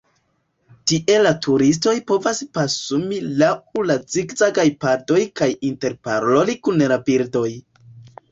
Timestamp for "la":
1.23-1.31, 3.91-3.97, 6.93-7.01